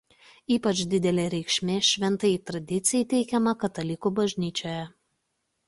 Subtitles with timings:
[0.53, 4.85] Ypač didelė reikšmė Šventajai Tradicijai teikiama Katalikų Bažnyčioje.